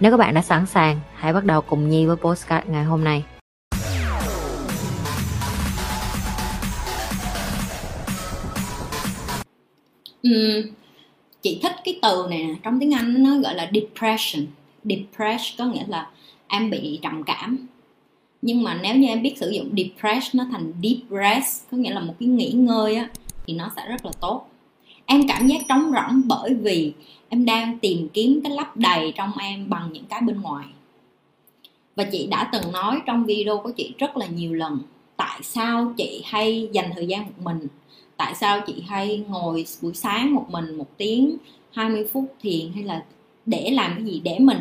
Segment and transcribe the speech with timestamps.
[0.00, 3.04] Nếu các bạn đã sẵn sàng, hãy bắt đầu cùng Nhi với postcard ngày hôm
[3.04, 3.24] nay.
[10.22, 10.62] Ừm,
[11.42, 14.46] chị thích cái từ này nè trong tiếng Anh nó gọi là depression.
[14.84, 16.06] Depression có nghĩa là
[16.48, 17.66] em bị trầm cảm.
[18.42, 21.94] Nhưng mà nếu như em biết sử dụng depressed nó thành deep rest có nghĩa
[21.94, 23.08] là một cái nghỉ ngơi á
[23.46, 24.49] thì nó sẽ rất là tốt
[25.10, 26.92] em cảm giác trống rỗng bởi vì
[27.28, 30.66] em đang tìm kiếm cái lấp đầy trong em bằng những cái bên ngoài.
[31.96, 34.78] Và chị đã từng nói trong video của chị rất là nhiều lần,
[35.16, 37.66] tại sao chị hay dành thời gian một mình?
[38.16, 41.36] Tại sao chị hay ngồi buổi sáng một mình một tiếng
[41.72, 43.04] 20 phút thiền hay là
[43.46, 44.58] để làm cái gì để mình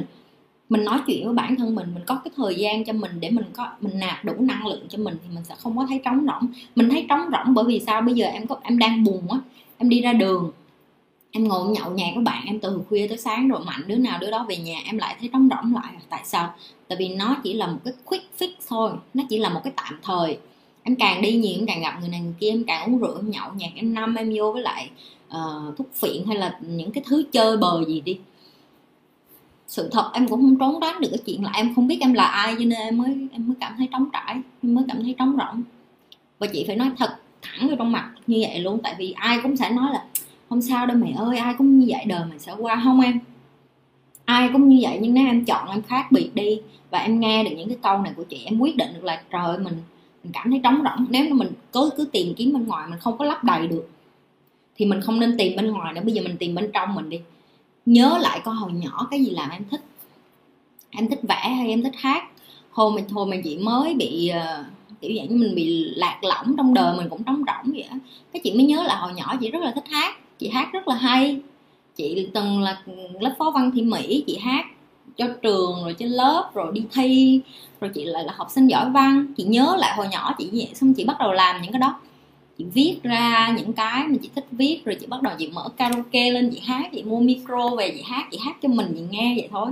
[0.69, 3.29] mình nói chuyện với bản thân mình mình có cái thời gian cho mình để
[3.29, 6.02] mình có, mình nạp đủ năng lượng cho mình thì mình sẽ không có thấy
[6.05, 6.52] trống rỗng.
[6.75, 8.02] Mình thấy trống rỗng bởi vì sao?
[8.02, 9.39] Bây giờ em có, em đang buồn á
[9.80, 10.52] em đi ra đường.
[11.31, 14.17] Em ngồi nhậu nhạc với bạn em từ khuya tới sáng rồi mạnh đứa nào
[14.21, 15.94] đứa đó về nhà em lại thấy trống rỗng lại.
[16.09, 16.53] Tại sao?
[16.88, 18.91] Tại vì nó chỉ là một cái quick fix thôi.
[19.13, 20.38] Nó chỉ là một cái tạm thời.
[20.83, 23.16] Em càng đi nhiều em càng gặp người này người kia em càng uống rượu
[23.16, 24.89] em nhậu nhạc em năm em vô với lại
[25.27, 28.19] uh, thuốc phiện hay là những cái thứ chơi bời gì đi.
[29.67, 32.14] Sự thật em cũng không trốn tránh được cái chuyện là em không biết em
[32.14, 35.03] là ai cho nên em mới em mới cảm thấy trống trải em mới cảm
[35.03, 35.64] thấy trống rỗng.
[36.39, 37.16] Và chị phải nói thật
[37.58, 38.80] thẳng vào trong mặt như vậy luôn.
[38.83, 40.03] Tại vì ai cũng sẽ nói là
[40.50, 42.81] không sao đâu mày ơi ai cũng như vậy đời mày sẽ qua.
[42.83, 43.19] Không em.
[44.25, 47.44] Ai cũng như vậy nhưng nếu em chọn em khác biệt đi và em nghe
[47.44, 49.77] được những cái câu này của chị em quyết định được là trời ơi mình
[50.23, 51.05] mình cảm thấy trống rỗng.
[51.09, 53.89] Nếu mà mình cứ cứ tìm kiếm bên ngoài mình không có lấp đầy được
[54.76, 56.02] thì mình không nên tìm bên ngoài nữa.
[56.05, 57.20] Bây giờ mình tìm bên trong mình đi.
[57.86, 59.82] Nhớ lại con hồi nhỏ cái gì làm em thích?
[60.89, 62.23] Em thích vẽ hay em thích hát?
[62.71, 64.65] Hồi mình hồi mà chị mới bị uh,
[65.02, 67.98] kiểu dạng như mình bị lạc lõng trong đời, mình cũng trống rỗng vậy á.
[68.33, 70.87] Cái chị mới nhớ là hồi nhỏ chị rất là thích hát, chị hát rất
[70.87, 71.39] là hay.
[71.95, 72.82] Chị từng là
[73.20, 74.65] lớp phó văn thị mỹ, chị hát
[75.17, 77.42] cho trường rồi trên lớp rồi đi thi,
[77.82, 79.26] rồi chị lại là học sinh giỏi văn.
[79.38, 81.99] Chị nhớ lại hồi nhỏ chị vậy, xong chị bắt đầu làm những cái đó.
[82.58, 85.70] Chị viết ra những cái mà chị thích viết, rồi chị bắt đầu chị mở
[85.77, 89.02] karaoke lên, chị hát, chị mua micro về, chị hát chị hát cho mình, chị
[89.09, 89.71] nghe vậy thôi.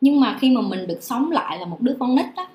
[0.00, 2.46] Nhưng mà khi mà mình được sống lại là một đứa con nít á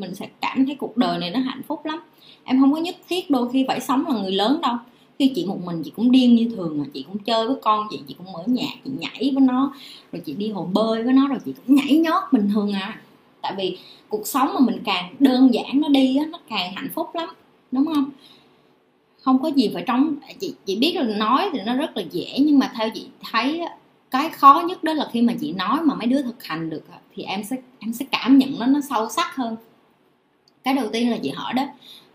[0.00, 2.00] mình sẽ cảm thấy cuộc đời này nó hạnh phúc lắm.
[2.44, 4.76] Em không có nhất thiết đôi khi phải sống là người lớn đâu.
[5.18, 6.84] Khi chị một mình, chị cũng điên như thường mà.
[6.94, 9.72] Chị cũng chơi với con chị chị cũng mở nhạc, chị nhảy với nó,
[10.12, 13.00] rồi chị đi hồ bơi với nó, rồi chị cũng nhảy nhót bình thường à.
[13.42, 13.78] Tại vì
[14.08, 17.28] cuộc sống mà mình càng đơn giản nó đi á, nó càng hạnh phúc lắm,
[17.72, 18.10] đúng không?
[19.22, 20.14] Không có gì phải trống.
[20.40, 23.60] Chị chị biết là nói thì nó rất là dễ, nhưng mà theo chị thấy
[24.10, 26.84] cái khó nhất đó là khi mà chị nói mà mấy đứa thực hành được
[27.14, 29.56] thì em sẽ em sẽ cảm nhận nó nó sâu sắc hơn
[30.64, 31.62] cái đầu tiên là chị hỏi đó,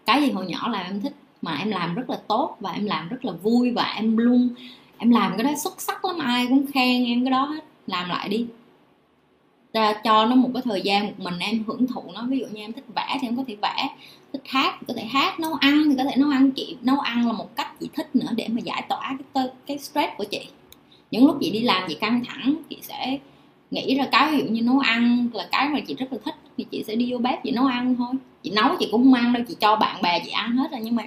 [0.06, 2.86] cái gì hồi nhỏ là em thích mà em làm rất là tốt và em
[2.86, 4.50] làm rất là vui và em luôn
[4.98, 8.10] em làm cái đó xuất sắc lắm, ai cũng khen em cái đó hết, làm
[8.10, 8.46] lại đi.
[9.72, 12.46] Ta cho nó một cái thời gian một mình em hưởng thụ nó, ví dụ
[12.46, 13.90] như em thích vẽ thì em có thể vẽ,
[14.34, 17.00] thích hát thì có thể hát, nấu ăn thì có thể nấu ăn, chị nấu
[17.00, 20.24] ăn là một cách chị thích nữa để mà giải tỏa cái cái stress của
[20.24, 20.48] chị.
[21.12, 23.18] Những lúc chị đi làm chị căng thẳng, chị sẽ
[23.74, 26.36] nghĩ ra cái ví dụ như nấu ăn là cái mà chị rất là thích,
[26.58, 28.14] thì chị sẽ đi vô bếp chị nấu ăn thôi.
[28.44, 30.82] Chị nấu chị cũng không ăn đâu, chị cho bạn bè chị ăn hết rồi,
[30.84, 31.04] nhưng mà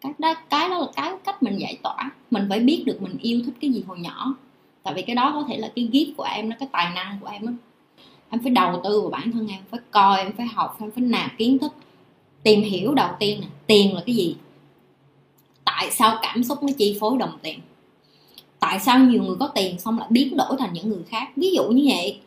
[0.00, 2.10] cái đó cái đó là cái cách mình giải tỏa.
[2.30, 4.34] Mình phải biết được mình yêu thích cái gì hồi nhỏ.
[4.82, 7.18] Tại vì cái đó có thể là cái gift của em, nó cái tài năng
[7.20, 7.52] của em đó.
[8.30, 11.04] em phải đầu tư vào bản thân em, phải coi, em phải học, em phải
[11.04, 11.72] nạp kiến thức.
[12.42, 14.36] Tìm hiểu đầu tiên nè, tiền là cái gì?
[15.64, 17.60] Tại sao cảm xúc nó chi phối đồng tiền?
[18.60, 21.28] Tại sao nhiều người có tiền xong lại biến đổi thành những người khác?
[21.36, 22.18] Ví dụ như vậy.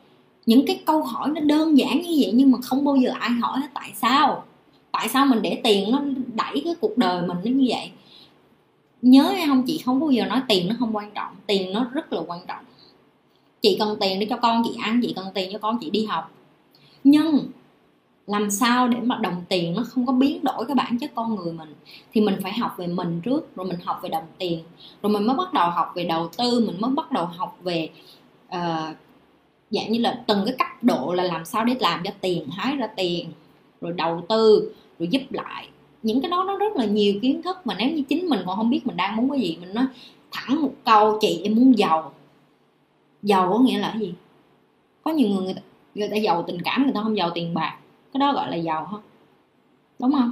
[0.46, 3.30] Những cái câu hỏi nó đơn giản như vậy nhưng mà không bao giờ ai
[3.30, 4.44] hỏi tại sao.
[4.92, 6.02] Tại sao mình để tiền nó
[6.34, 7.92] đẩy cái cuộc đời mình nó như vậy?
[9.02, 11.36] Nhớ hay không, chị không bao giờ nói tiền nó không quan trọng.
[11.48, 12.64] Tiền nó rất là quan trọng.
[13.62, 16.06] Chị cần tiền để cho con chị ăn, chị cần tiền cho con chị đi
[16.06, 16.32] học.
[17.04, 17.40] Nhưng
[18.28, 21.36] làm sao để mà đồng tiền nó không có biến đổi cái bản chất con
[21.36, 21.74] người mình?
[22.14, 24.60] Thì mình phải học về mình trước rồi mình học về đồng tiền.
[25.02, 27.90] Rồi mình mới bắt đầu học về đầu tư mình mới bắt đầu học về
[28.48, 28.96] uh,
[29.70, 32.76] dạng như là từng cái cấp độ là làm sao để làm cho tiền hái
[32.76, 33.30] ra tiền
[33.82, 35.68] rồi đầu tư rồi giúp lại.
[36.04, 38.58] Những cái đó nó rất là nhiều kiến thức mà nếu như chính mình còn
[38.58, 39.86] không biết mình đang muốn cái gì mình nói
[40.32, 42.14] thẳng một câu chị em muốn giàu.
[43.24, 44.14] Giàu có nghĩa là cái gì?
[45.04, 45.62] Có nhiều người, người ta,
[45.96, 47.78] người ta giàu tình cảm người ta không giàu tiền bạc
[48.14, 49.02] cái đó gọi là giàu không
[50.00, 50.32] đúng không?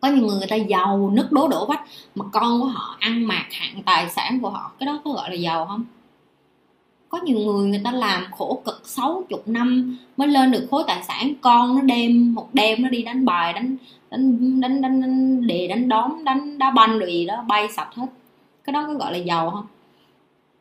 [0.00, 1.84] Có nhiều người người ta giàu nứt đố đổ vách
[2.14, 5.30] mà con của họ ăn mạc hạn tài sản của họ cái đó có gọi
[5.30, 5.84] là giàu không?
[7.08, 10.84] Có nhiều người người ta làm khổ cực sáu chục năm mới lên được khối
[10.86, 13.76] tài sản con nó đem một đêm nó đi đánh bài đánh
[14.10, 17.88] đánh đánh đánh, đánh đề đánh đóm đánh đá banh rồi gì đó bay sạch
[17.94, 18.06] hết.
[18.64, 19.66] Cái đó có gọi là giàu không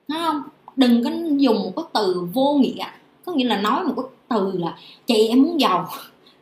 [0.08, 0.42] Nói không?
[0.76, 2.86] Đừng có dùng một cái từ vô nghĩa.
[3.26, 5.90] Có nghĩa là nói một cái từ là chị em muốn giàu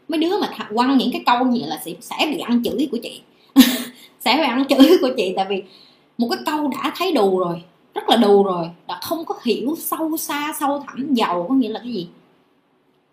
[0.07, 2.97] mấy đứa mà quăng những cái câu như là sẽ, sẽ bị ăn chửi của
[3.03, 3.21] chị.
[4.19, 5.63] Sẽ bị ăn chửi của chị tại vì
[6.17, 7.63] một cái câu đã thấy đù rồi
[7.93, 11.69] rất là đù rồi đã không có hiểu sâu xa sâu thẳm giàu có nghĩa
[11.69, 12.07] là cái gì?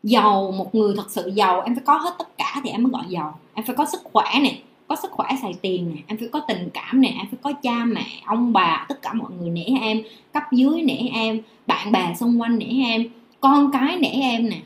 [0.03, 2.91] Giàu một người thật sự giàu em phải có hết tất cả thì em mới
[2.91, 3.39] gọi giàu.
[3.55, 4.59] Em phải có sức khỏe nè
[4.89, 7.53] có sức khỏe xài tiền nè em phải có tình cảm nè em phải có
[7.53, 10.03] cha mẹ ông bà tất cả mọi người nể em
[10.33, 13.05] cấp dưới nể em bạn bè xung quanh nể em
[13.41, 14.61] con cái nể em nè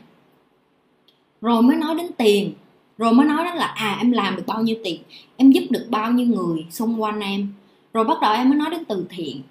[1.41, 2.53] rồi mới nói đến tiền.
[2.97, 5.01] Rồi mới nói đến là à em làm được bao nhiêu tiền?
[5.37, 7.53] Em giúp được bao nhiêu người xung quanh em?
[7.93, 9.41] Rồi bắt đầu em mới nói đến từ thiện.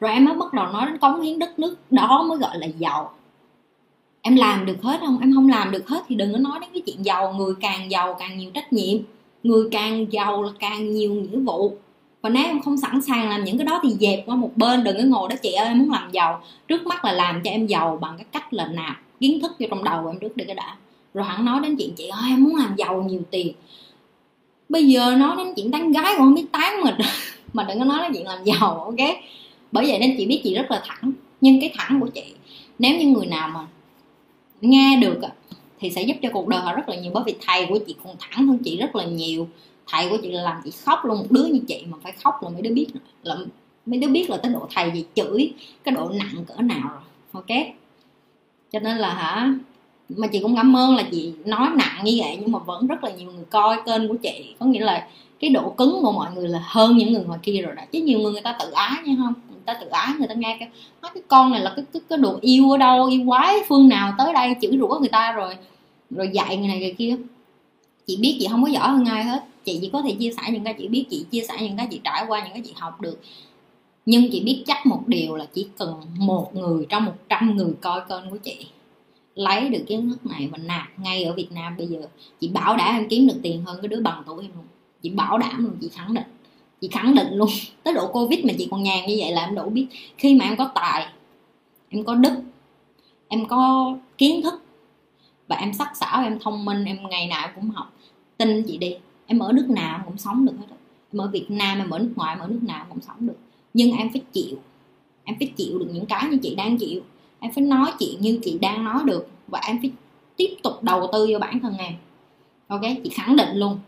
[0.00, 1.76] Rồi em mới bắt đầu nói đến cống hiến đất nước.
[1.90, 3.12] Đó mới gọi là giàu.
[4.22, 5.18] Em làm được hết không?
[5.20, 7.32] Em không làm được hết thì đừng có nói đến cái chuyện giàu.
[7.32, 8.98] Người càng giàu càng nhiều trách nhiệm.
[9.42, 11.76] Người càng giàu là càng nhiều nghĩa vụ.
[12.22, 14.84] Và nếu em không sẵn sàng làm những cái đó thì dẹp qua một bên.
[14.84, 16.42] Đừng có ngồi đó, chị ơi, em muốn làm giàu.
[16.68, 19.66] Trước mắt là làm cho em giàu bằng cái cách là nạp kiến thức vô
[19.70, 20.76] trong đầu em trước đi cái đã
[21.14, 23.52] rồi hắn nói đến chuyện chị ơi, em muốn làm giàu nhiều tiền.
[24.68, 26.94] Bây giờ nói đến chuyện tán gái còn không biết tán mình.
[27.52, 29.08] Mà đừng có nói đến chuyện làm giàu, ok?
[29.72, 31.12] Bởi vậy nên chị biết chị rất là thẳng.
[31.40, 32.34] Nhưng cái thẳng của chị,
[32.78, 33.66] nếu như người nào mà
[34.60, 35.18] nghe được
[35.80, 37.10] thì sẽ giúp cho cuộc đời họ rất là nhiều.
[37.14, 39.48] Bởi vì thầy của chị còn thẳng hơn chị rất là nhiều.
[39.86, 42.42] Thầy của chị là làm chị khóc luôn, một đứa như chị mà phải khóc
[42.42, 42.86] là mấy đứa biết
[43.22, 43.36] là,
[43.86, 45.52] mấy đứa biết là tới độ thầy gì chửi,
[45.84, 47.02] cái độ nặng cỡ nào rồi,
[47.32, 47.66] ok?
[48.72, 49.54] Cho nên là hả
[50.08, 53.04] mà chị cũng cảm ơn là chị nói nặng như vậy nhưng mà vẫn rất
[53.04, 54.54] là nhiều người coi kênh của chị.
[54.58, 55.08] Có nghĩa là
[55.40, 57.82] cái độ cứng của mọi người là hơn những người ngoài kia rồi đó.
[57.92, 59.34] Chứ nhiều người người ta tự ái nha không?
[59.50, 60.68] Người ta tự ái người ta nghe cái
[61.02, 63.88] nói cái con này là cái cái, cái đồ yêu ở đâu yêu quái phương
[63.88, 65.56] nào tới đây chửi rủa người ta rồi
[66.10, 67.16] rồi dạy người này người kia.
[68.06, 69.44] Chị biết chị không có giỏi hơn ai hết.
[69.64, 71.86] Chị chỉ có thể chia sẻ những cái chị biết chị chia sẻ những cái
[71.90, 73.20] chị trải qua những cái chị học được.
[74.06, 77.72] Nhưng chị biết chắc một điều là chỉ cần một người trong một trăm người
[77.80, 78.66] coi kênh của chị
[79.34, 81.76] lấy được kiến thức này và nạp ngay ở Việt Nam.
[81.76, 81.98] Bây giờ
[82.40, 84.64] chị bảo đảm em kiếm được tiền hơn cái đứa bằng tuổi em luôn.
[85.02, 86.24] Chị bảo đảm luôn, chị khẳng định.
[86.80, 87.48] Chị khẳng định luôn.
[87.82, 89.86] Tới độ covid mà chị còn nhàn như vậy là em đủ biết.
[90.18, 91.06] Khi mà em có tài,
[91.88, 92.34] em có đức,
[93.28, 94.62] em có kiến thức
[95.48, 97.92] và em sắc sảo, em thông minh, em ngày nào cũng học,
[98.36, 98.96] tin chị đi.
[99.26, 100.66] Em ở nước nào cũng sống được hết
[101.14, 103.36] em ở việt nam, em ở nước ngoài, em ở nước nào cũng sống được.
[103.74, 104.56] Nhưng em phải chịu.
[105.24, 107.02] Em phải chịu được những cái như chị đang chịu
[107.40, 109.90] em phải nói chuyện như chị đang nói được và em phải
[110.36, 111.92] tiếp tục đầu tư vào bản thân em
[112.68, 113.78] ok chị khẳng định luôn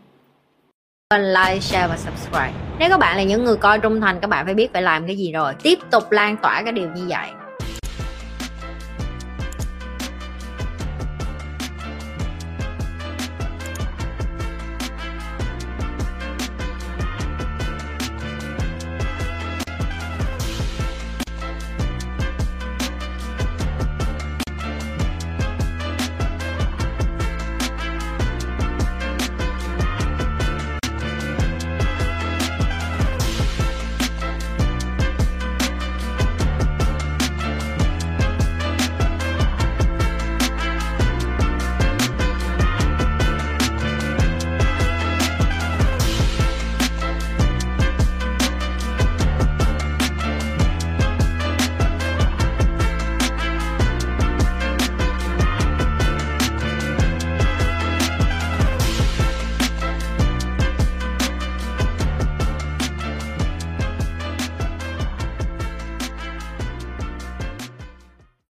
[1.15, 2.53] like, share và subscribe.
[2.79, 5.07] Nếu các bạn là những người coi trung thành, các bạn phải biết phải làm
[5.07, 5.53] cái gì rồi.
[5.63, 7.29] Tiếp tục lan tỏa cái điều như vậy.